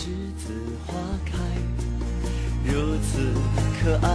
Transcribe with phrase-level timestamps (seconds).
[0.00, 0.06] 栀
[0.38, 0.54] 子
[0.86, 0.94] 花
[1.26, 1.36] 开，
[2.64, 3.18] 如此
[3.84, 4.08] 可爱。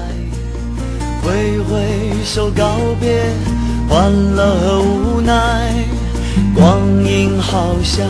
[1.22, 3.32] 挥挥手告别
[3.88, 5.86] 欢乐和无奈，
[6.56, 8.08] 光阴好像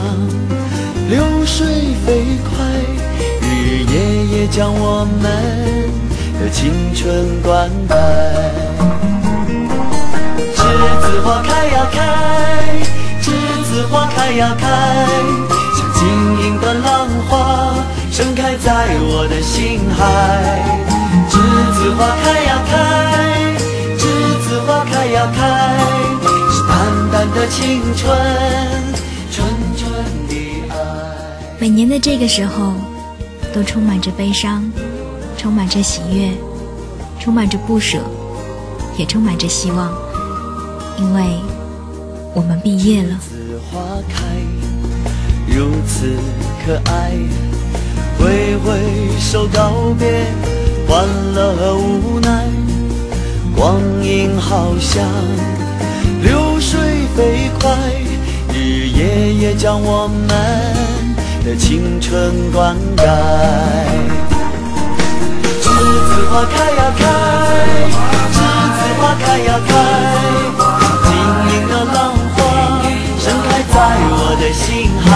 [1.10, 1.68] 流水
[2.06, 2.66] 飞快，
[3.42, 5.22] 日日夜夜将我们
[6.40, 7.94] 的青春灌溉。
[10.56, 10.62] 栀
[11.02, 12.00] 子花开呀开，
[13.22, 13.34] 栀
[13.66, 14.66] 子花开呀开，
[15.76, 16.08] 像晶
[16.42, 17.10] 莹的浪
[18.16, 20.00] 盛开在我的心海。
[21.30, 21.36] 栀
[21.74, 22.74] 子花开呀开，
[23.98, 24.08] 栀
[24.40, 25.78] 子花开呀开，
[26.50, 28.18] 是淡淡的青春，
[29.30, 29.92] 纯纯
[30.30, 30.34] 的
[30.70, 30.74] 爱。
[31.60, 32.72] 每年的这个时候，
[33.54, 34.64] 都充满着悲伤，
[35.38, 36.32] 充满着喜悦，
[37.20, 38.00] 充满着不舍，
[38.98, 39.94] 也充满着希望，
[40.98, 41.22] 因为
[42.34, 43.16] 我们毕业了。
[43.16, 44.24] 栀子花开，
[45.56, 46.12] 如此
[46.66, 47.14] 可爱，
[48.20, 48.78] 挥挥
[49.22, 50.28] 手告别
[50.86, 52.46] 欢乐和无奈，
[53.56, 55.02] 光阴好像
[56.22, 56.78] 流水
[57.16, 57.72] 飞快，
[58.54, 60.28] 日日夜夜将我们
[61.46, 63.06] 的青春灌溉。
[65.62, 67.06] 栀子花开呀开，
[68.34, 68.38] 栀
[68.76, 69.72] 子花开呀开，
[71.06, 71.10] 晶
[71.56, 72.25] 莹的浪花
[73.26, 75.10] 盛开在我的心海。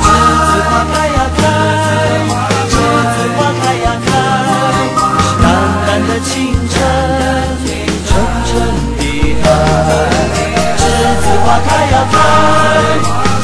[0.00, 0.08] 栀
[0.48, 1.40] 子花开呀开，
[2.64, 2.72] 栀
[3.12, 4.08] 子花开呀开，
[5.20, 5.44] 是淡
[5.84, 6.32] 淡的青
[6.72, 6.80] 春，
[8.08, 8.10] 纯
[8.48, 8.50] 纯
[8.96, 9.00] 的
[9.44, 9.46] 爱。
[10.80, 10.80] 栀
[11.20, 12.16] 子花开呀开，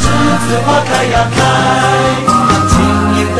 [0.00, 0.02] 栀
[0.40, 1.36] 子花开呀开，
[2.70, 2.72] 晶
[3.18, 3.38] 莹的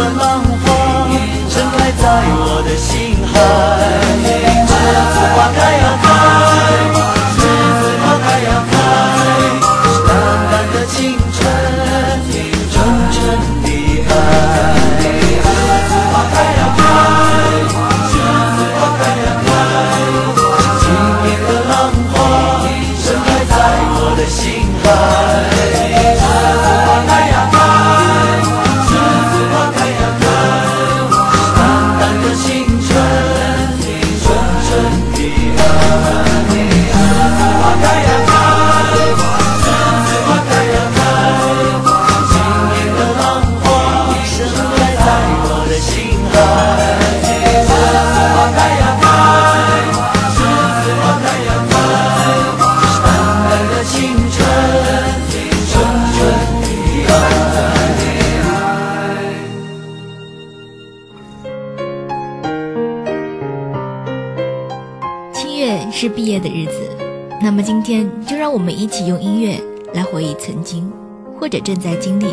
[67.44, 69.60] 那么今天就让我们一起用音乐
[69.92, 70.90] 来回忆曾经，
[71.38, 72.24] 或者正在经历，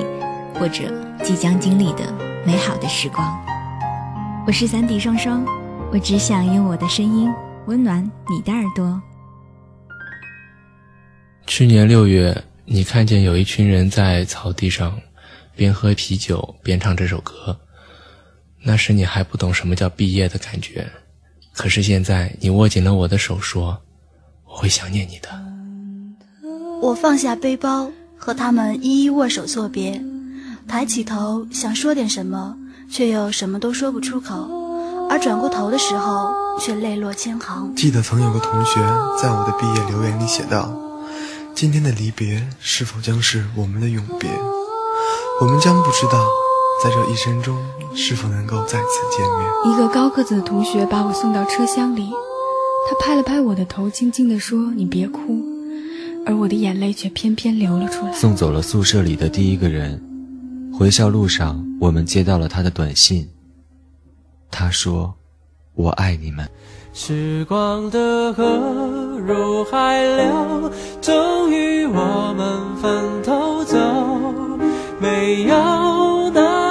[0.54, 0.90] 或者
[1.22, 2.14] 即将经历的
[2.46, 3.28] 美好的时光。
[4.48, 5.46] 我是三 D 双双，
[5.92, 7.30] 我只想用我的声音
[7.66, 9.02] 温暖你的耳朵。
[11.46, 14.98] 去年六月，你看见有一群人在草地上
[15.58, 17.60] 边喝啤酒边唱这首歌，
[18.64, 20.90] 那时你还不懂什么叫毕业的感觉。
[21.52, 23.78] 可是现在，你握紧了我的手，说
[24.54, 25.30] ：“会想念你的。
[26.82, 30.04] 我放下背包，和他们一一握手作别，
[30.68, 32.56] 抬起头想说点什么，
[32.90, 34.50] 却又什么都说不出口，
[35.10, 37.74] 而转过头的时候，却泪落千行。
[37.76, 38.80] 记得曾有个同学
[39.22, 40.74] 在我的毕业留言里写道
[41.54, 44.30] ：“今天的离别是否将是我们的永别？
[45.40, 46.26] 我们将不知道，
[46.84, 47.58] 在这一生中
[47.96, 52.12] 是否能够再次见面。”一个高个子的同学把我送到车厢里，
[52.90, 55.44] 他拍了拍我的头，轻轻地说：“你别哭。”
[56.26, 58.14] 而我的眼泪却偏偏流了出来。
[58.14, 60.02] 送走了宿舍里的第一个人，
[60.72, 63.28] 回校路上，我们接到了他的短信。
[64.52, 65.14] 他说
[65.74, 66.48] ：“我爱你们。”
[66.94, 68.44] 时光的河
[69.26, 70.72] 入海流，
[71.02, 73.78] 终于我们分头走。
[75.00, 76.71] 没有哪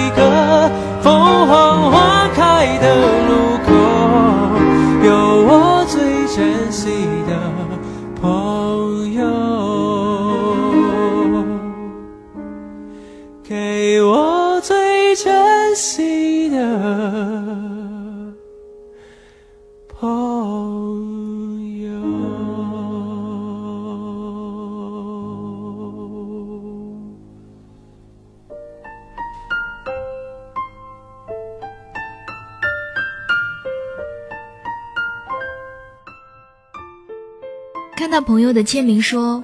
[38.11, 39.41] 到朋友的签名说：“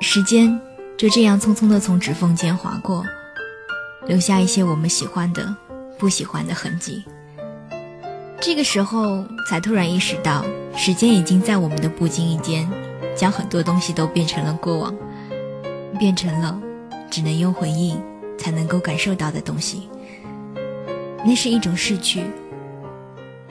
[0.00, 0.58] 时间
[0.96, 3.04] 就这样匆匆的从指缝间划过，
[4.06, 5.54] 留下一些我们喜欢的、
[5.98, 7.04] 不喜欢的痕迹。”
[8.40, 12.66] 这个时候才突然意识到，时间已经在我们的不经意间，
[13.14, 14.94] 将很多东西都变成了过往，
[15.98, 16.58] 变成了
[17.10, 17.94] 只能用回忆
[18.38, 19.90] 才能够感受到的东西。
[21.22, 22.24] 那是一种逝去，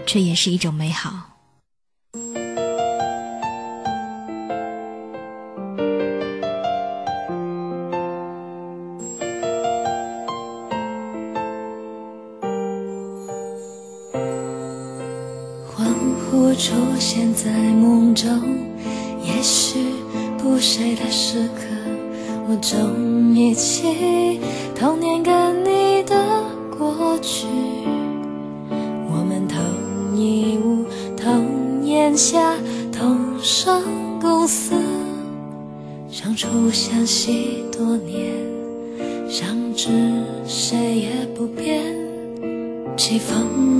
[0.08, 1.33] 却也是一种美好。
[16.56, 18.30] 出现在梦中，
[19.24, 19.80] 也许
[20.38, 21.64] 不睡的时刻，
[22.48, 24.40] 我终于起
[24.76, 26.16] 童年跟你的
[26.78, 27.48] 过去。
[29.10, 30.86] 我们同一屋，
[31.18, 32.56] 同檐下，
[32.92, 33.82] 同生
[34.22, 34.76] 共死，
[36.08, 38.32] 相处相惜多年，
[39.28, 39.90] 相知
[40.46, 41.94] 谁也不变，
[42.96, 43.73] 起风。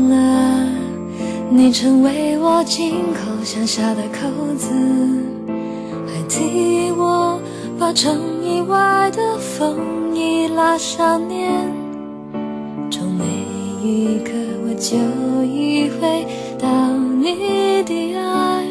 [1.66, 4.70] 你成为我紧口想下的扣子，
[6.06, 7.40] 还替我
[7.80, 11.50] 把城以外的风衣拉上链。
[12.92, 13.24] 从那
[13.82, 14.32] 一刻，
[14.66, 14.98] 我就
[15.46, 16.28] 意会
[16.60, 16.68] 到
[17.22, 18.66] 你的爱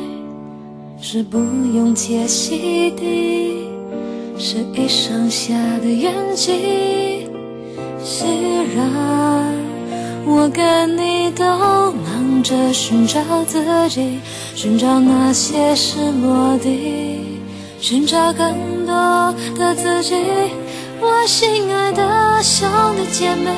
[1.01, 3.71] 是不用解析的，
[4.37, 7.27] 是一生下的缘起。
[8.05, 8.29] 虽
[8.77, 9.51] 然
[10.25, 11.45] 我跟你都
[11.93, 12.23] 忙。
[12.43, 14.19] 着寻找自己，
[14.57, 16.69] 寻找那些失落的，
[17.81, 20.17] 寻找更多的自己。
[21.01, 23.55] 我心爱的兄弟姐妹，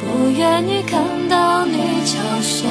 [0.00, 2.64] 不愿意看到你憔悴。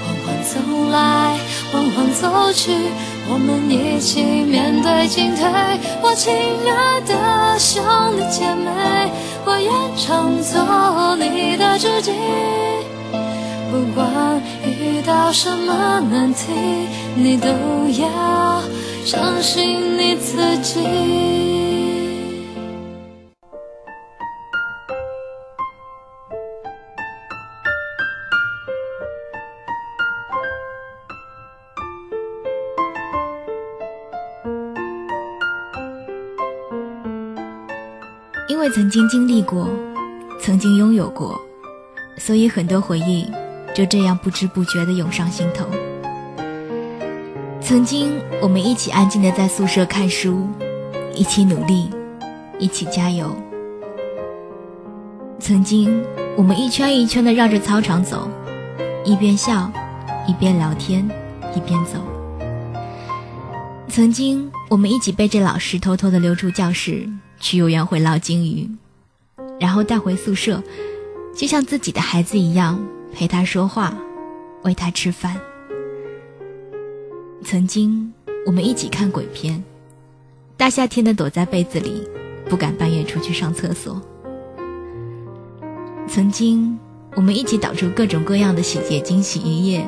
[0.00, 0.58] 缓缓走
[0.90, 1.38] 来，
[1.70, 2.72] 缓缓走去，
[3.28, 5.44] 我们一起面对进退。
[6.00, 7.84] 我亲爱的兄
[8.16, 9.12] 弟姐妹，
[9.44, 12.12] 我愿常做你的知己。
[13.70, 16.52] 不管遇到什么难题，
[17.14, 17.48] 你都
[18.00, 18.62] 要
[19.04, 21.51] 相信你自己。
[38.62, 39.68] 为曾经经历过，
[40.40, 41.36] 曾经拥有过，
[42.16, 43.26] 所以很多回忆。
[43.74, 45.66] 就这样不知不觉地涌上心头。
[47.60, 50.46] 曾经，我们一起安静地在宿舍看书，
[51.12, 51.90] 一起努力，
[52.60, 53.34] 一起加油。
[55.40, 56.04] 曾经，
[56.36, 58.28] 我们一圈一圈地绕着操场走，
[59.04, 59.72] 一边笑，
[60.28, 61.04] 一边聊天，
[61.56, 61.98] 一边走。
[63.88, 67.08] 曾经，我们一起背着老师偷偷地溜出教室，
[67.42, 68.70] 去游园会捞金鱼，
[69.58, 70.62] 然后带回宿舍，
[71.34, 72.80] 就像自己的孩子一样。
[73.12, 73.94] 陪他说话，
[74.62, 75.38] 喂他吃饭。
[77.44, 78.10] 曾经，
[78.46, 79.62] 我们一起看鬼片，
[80.56, 82.08] 大夏天的躲在被子里，
[82.48, 84.00] 不敢半夜出去上厕所。
[86.08, 86.78] 曾经，
[87.14, 89.86] 我们一起导出各种各样的洗洁精、洗衣液，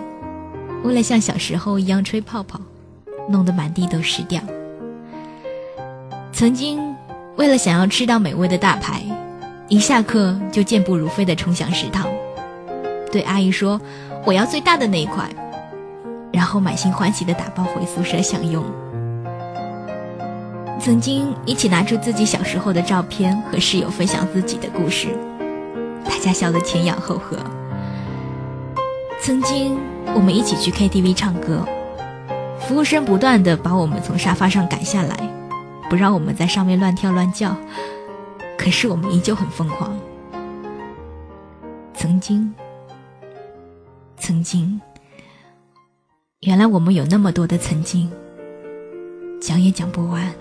[0.83, 2.61] 为了像小时候一样吹泡泡，
[3.31, 4.43] 弄得满地都湿掉。
[6.31, 6.79] 曾经，
[7.37, 9.03] 为了想要吃到美味的大排，
[9.69, 12.07] 一下课就健步如飞地冲向食堂。
[13.11, 13.81] 对阿姨说
[14.25, 15.29] ：“我要最大的那一块。”
[16.33, 18.65] 然后满心欢喜地打包回宿舍享用。
[20.81, 25.09] 曾经一起拿出自己小时候的照片和室友分享自己的故事，
[26.05, 27.39] 大家笑得前仰后合。
[29.21, 29.79] 曾经
[30.15, 31.67] 我们一起去 KTV 唱歌，
[32.61, 35.17] 服务生不断地把我们从沙发上赶下来，
[35.89, 37.57] 不让我们在上面乱跳乱叫，
[38.59, 39.99] 可是我们依旧很疯狂。
[41.95, 42.53] 曾经。
[44.17, 44.81] 曾经，
[46.41, 48.11] 原来我们有那么多的曾经，
[49.39, 50.35] 讲也讲不完。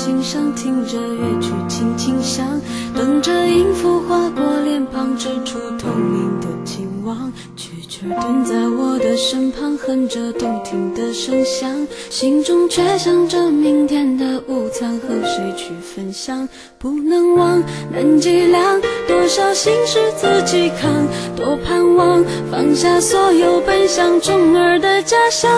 [0.00, 2.58] 我的颈上，听着乐曲轻轻响，
[2.96, 7.30] 等着音符划过脸庞，织出透明的情网。
[7.54, 16.48] 蛐蛐蹲在我的身旁，哼着动听的声响，心中却想着明天的午餐和谁去分享。
[16.78, 20.90] 不能忘，难计量，多少心事自己扛，
[21.36, 25.50] 多盼望放下所有，奔向虫儿的家乡。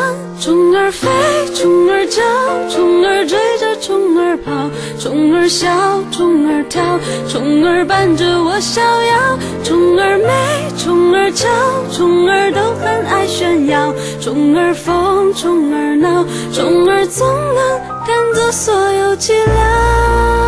[0.42, 1.08] 虫儿飞，
[1.54, 2.20] 虫儿叫，
[2.68, 3.76] 虫儿追着。
[3.80, 4.50] 虫儿跑，
[4.98, 5.68] 虫儿笑，
[6.10, 6.82] 虫儿跳，
[7.28, 9.38] 虫儿伴着我逍遥。
[9.62, 11.46] 虫儿美，虫儿俏，
[11.92, 13.94] 虫儿都很爱炫耀。
[14.20, 20.41] 虫儿疯，虫儿闹，虫儿总能赶走所有寂寥。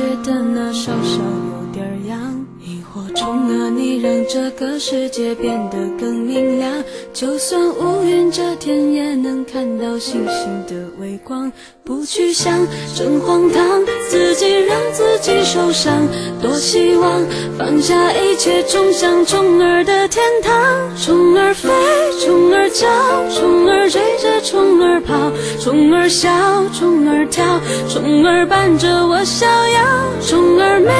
[0.00, 2.18] 觉得那稍稍有点痒，
[2.64, 6.82] 萤火虫啊，你让这个世界变得更明亮。
[7.12, 11.52] 就算乌云遮天，也能看到星星的微光。
[11.90, 16.06] 不去想，真荒唐，自己让自己受伤。
[16.40, 17.26] 多希望
[17.58, 20.54] 放下一切，冲向虫儿的天堂。
[20.96, 21.68] 虫儿飞，
[22.20, 22.86] 虫儿叫，
[23.34, 26.30] 虫儿追着虫儿跑，虫儿笑，
[26.72, 27.44] 虫儿跳，
[27.88, 29.80] 虫儿伴着我逍遥。
[30.24, 30.92] 虫儿美，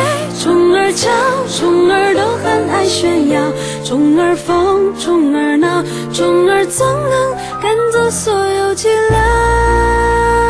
[0.42, 1.08] 虫儿俏，
[1.56, 3.40] 虫儿都很爱炫耀。
[3.84, 10.49] 虫儿疯，虫儿闹，虫儿总能赶走所有寂寥。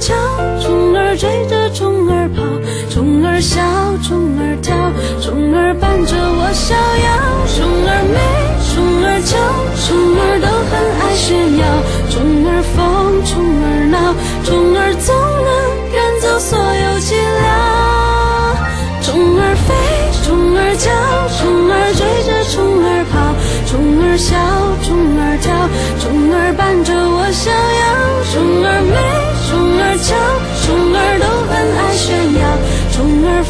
[0.00, 2.42] 虫儿追着虫儿跑，
[2.88, 3.60] 虫儿笑，
[4.02, 4.74] 虫儿跳，
[5.20, 7.08] 虫儿伴着我逍遥。
[7.46, 8.18] 虫儿美，
[8.72, 9.36] 虫儿俏，
[9.76, 11.28] 虫儿都很爱炫
[11.58, 11.62] 耀。
[12.08, 12.16] 虫
[12.48, 13.30] 儿疯，虫
[13.62, 13.94] 儿闹，
[14.42, 15.29] 虫儿总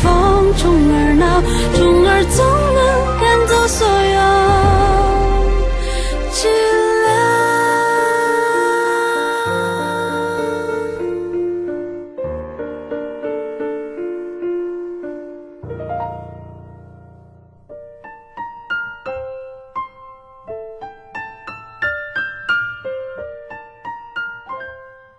[0.02, 1.40] 风中而，闹，
[1.74, 2.78] 虫儿总能
[3.20, 4.18] 赶走所有
[6.32, 7.08] 寂寥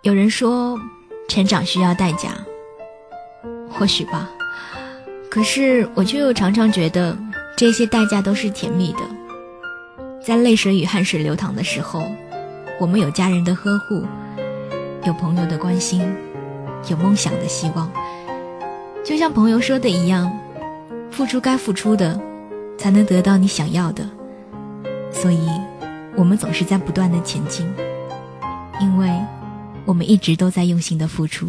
[0.02, 0.76] 有人说，
[1.28, 2.30] 成长需要代价，
[3.70, 4.28] 或许吧。
[5.32, 7.16] 可是我却又常常觉得，
[7.56, 8.98] 这些代价都是甜蜜的。
[10.22, 12.04] 在泪水与汗水流淌的时候，
[12.78, 14.04] 我们有家人的呵护，
[15.06, 16.06] 有朋友的关心，
[16.90, 17.90] 有梦想的希望。
[19.02, 20.30] 就像朋友说的一样，
[21.10, 22.20] 付出该付出的，
[22.76, 24.06] 才能得到你想要的。
[25.10, 25.48] 所以，
[26.14, 27.66] 我们总是在不断的前进，
[28.82, 29.10] 因为。
[29.84, 31.48] 我们一直都在用心的付出。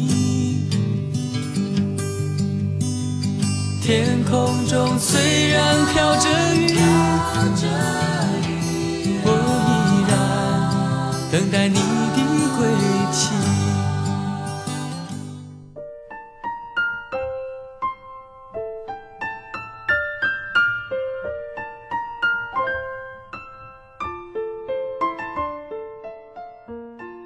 [3.91, 6.71] 天空中虽然飘着雨
[9.21, 9.29] 我
[9.67, 9.69] 依
[10.07, 10.13] 然
[11.29, 12.19] 等待你的
[12.55, 12.61] 归
[13.11, 13.35] 期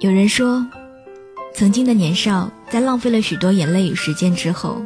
[0.00, 0.66] 有人说
[1.54, 4.82] 曾经的年少在浪费了许多眼泪与时间之后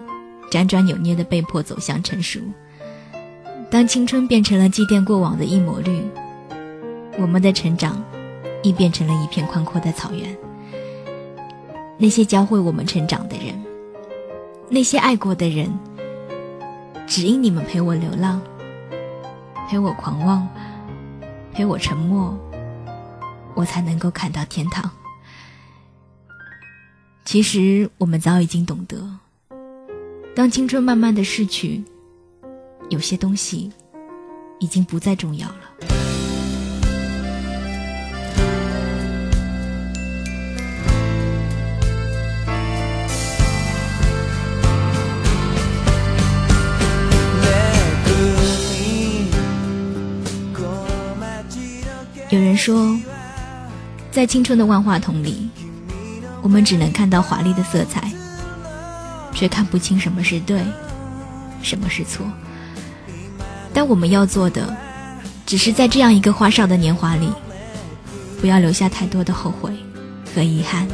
[0.50, 2.40] 辗转扭捏的被迫走向成熟。
[3.70, 6.02] 当青春变成了祭奠过往的一抹绿，
[7.18, 8.04] 我们的成长
[8.62, 10.36] 亦变成了一片宽阔的草原。
[11.96, 13.54] 那些教会我们成长的人，
[14.68, 15.70] 那些爱过的人，
[17.06, 18.42] 只因你们陪我流浪，
[19.68, 20.48] 陪我狂妄，
[21.52, 22.36] 陪我沉默，
[23.54, 24.90] 我才能够看到天堂。
[27.24, 29.18] 其实我们早已经懂得，
[30.34, 31.82] 当青春慢慢的逝去。
[32.88, 33.70] 有些东西
[34.58, 35.54] 已经不再重要了。
[52.30, 52.98] 有人说，
[54.10, 55.48] 在青春的万花筒里，
[56.42, 58.12] 我们只能看到华丽的色彩，
[59.40, 60.60] 却看不清什么是对，
[61.62, 62.26] 什么是错。
[63.72, 64.76] 但我们要做的，
[65.46, 67.32] 只是在这样一个花哨的年华里，
[68.38, 69.72] 不要留下太多的后悔
[70.34, 70.86] 和遗憾。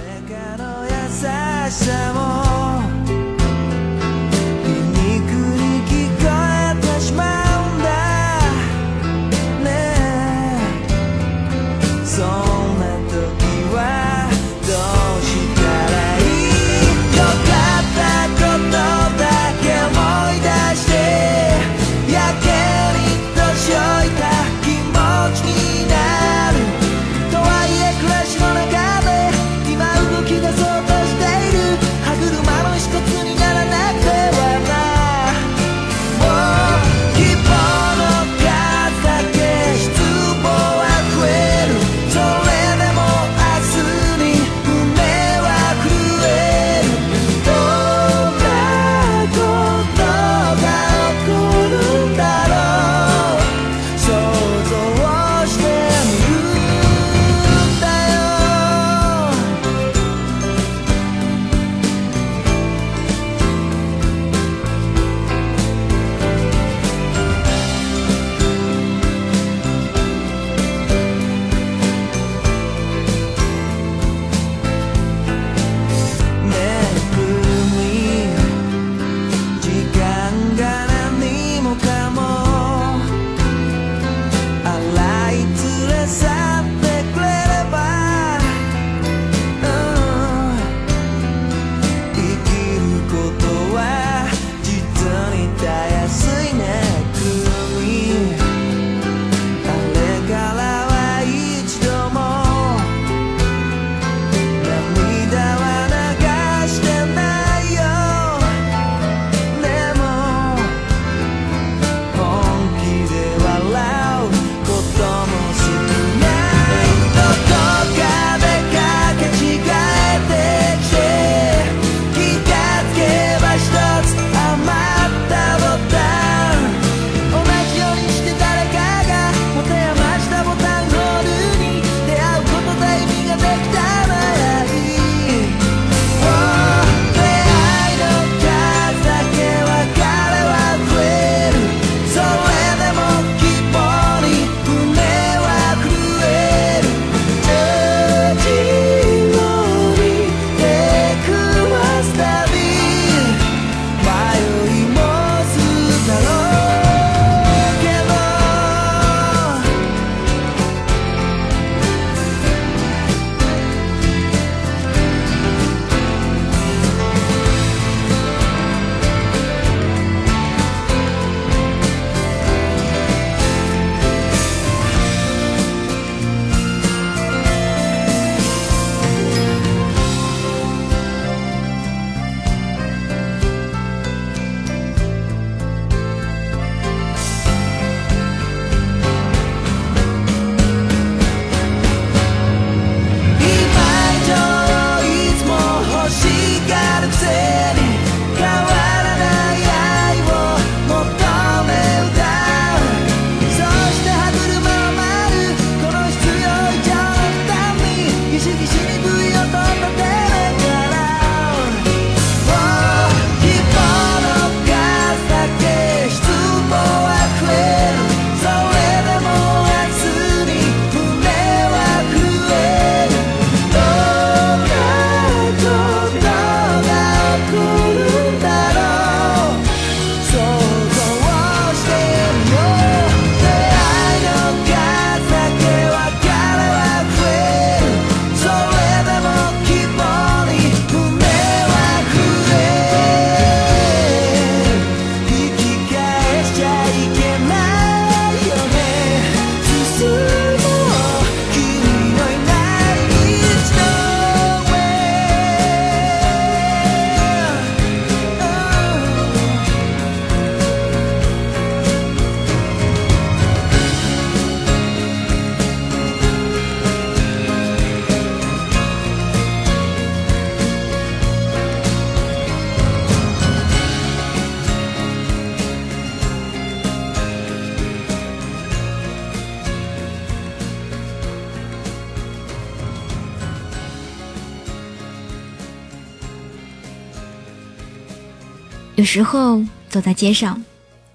[289.06, 290.62] 时候走在街上，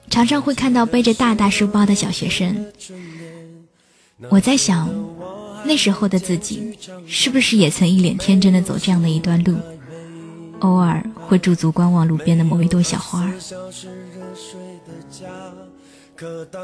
[0.10, 2.66] 常常会看到背着大大书包的小学生。
[4.30, 4.90] 我在想，
[5.66, 9.56] 那时候的自己，是不是也曾一脸天真的走这样的一段路？
[10.60, 13.28] 偶尔会驻足观望路边的某一朵小花，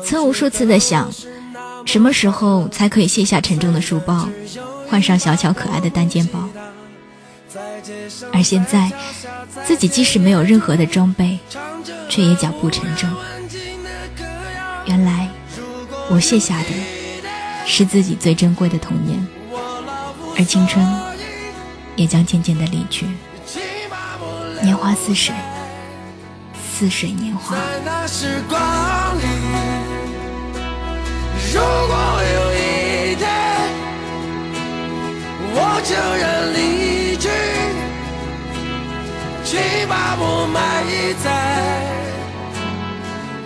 [0.05, 1.11] 曾无数次的想，
[1.85, 4.29] 什么时候才可以卸下沉重的书包，
[4.87, 6.47] 换上小巧可爱的单肩包？
[8.33, 8.91] 而现在，
[9.65, 11.39] 自己即使没有任何的装备，
[12.09, 13.09] 却也脚步沉重。
[14.85, 15.29] 原来，
[16.09, 16.69] 我卸下的
[17.65, 19.27] 是自己最珍贵的童年，
[20.37, 20.85] 而青春
[21.95, 23.05] 也将渐渐的离去。
[24.61, 25.35] 年华似水，
[26.77, 27.55] 似水年华。
[31.53, 31.97] 如果
[32.35, 33.25] 有一天
[35.53, 36.76] 我悄然离，
[39.49, 39.57] 请
[39.87, 40.83] 把我埋
[41.23, 41.25] 在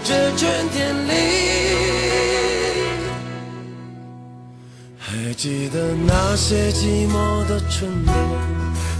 [0.03, 1.13] 这春天里。
[4.97, 8.15] 还记得那些寂寞的春天。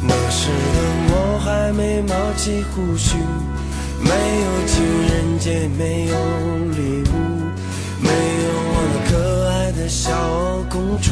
[0.04, 0.78] 那时的
[1.10, 3.18] 我还没冒起胡须，
[3.98, 4.12] 没
[4.44, 6.14] 有情人节，没有
[6.78, 7.14] 礼物，
[8.00, 9.12] 没有我那可
[9.50, 10.08] 爱的小
[10.70, 11.10] 公主。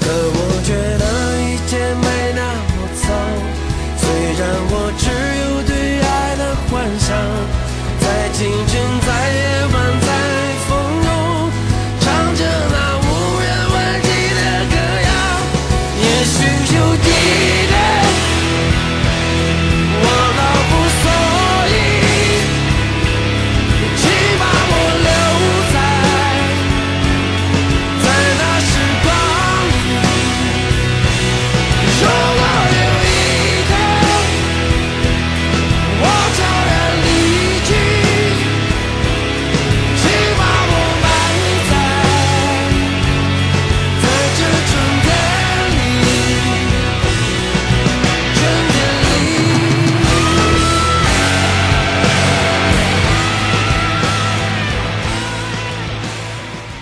[0.00, 1.04] 可我觉得
[1.42, 2.40] 一切没那
[2.75, 2.75] 么，
[4.38, 5.05] 让我成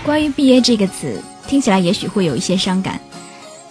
[0.05, 3.01] 关于毕业这个词，听起来也许会有一些伤感，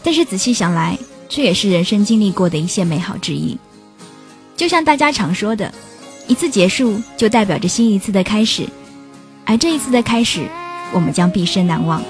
[0.01, 0.97] 但是仔细想来，
[1.29, 3.55] 却也是人生经历过的一些美好之一。
[4.57, 5.71] 就像大家常说的，
[6.25, 8.67] 一次结束就代表着新一次的开始，
[9.45, 10.47] 而这一次的开始，
[10.91, 12.01] 我们将毕生难忘。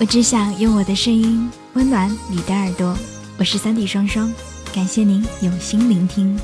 [0.00, 2.96] 我只想用我的声音温暖你的耳朵。
[3.36, 4.32] 我是三弟双双，
[4.72, 6.38] 感谢您用心聆听。